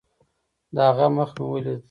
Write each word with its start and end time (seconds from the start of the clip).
د 0.75 0.77
هغه 0.87 1.07
مخ 1.15 1.29
مې 1.37 1.45
وليد. 1.49 1.79